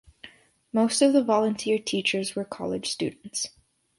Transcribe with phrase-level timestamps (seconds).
[0.73, 3.49] Most of the volunteer teachers were college students.